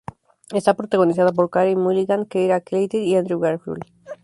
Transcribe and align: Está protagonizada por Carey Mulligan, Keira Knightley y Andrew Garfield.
Está 0.51 0.73
protagonizada 0.73 1.31
por 1.31 1.51
Carey 1.51 1.75
Mulligan, 1.75 2.25
Keira 2.25 2.59
Knightley 2.59 3.07
y 3.07 3.15
Andrew 3.17 3.39
Garfield. 3.39 3.83